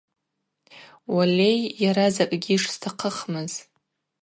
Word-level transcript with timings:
Уалей, 1.13 1.59
йара 1.83 2.07
закӏгьи 2.15 2.57
шстахъыхмыз. 2.63 3.53